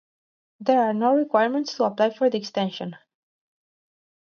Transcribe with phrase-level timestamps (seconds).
[0.59, 2.97] There are no requirements to apply for the extension.